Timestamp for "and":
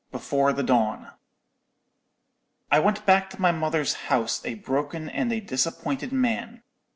5.07-5.31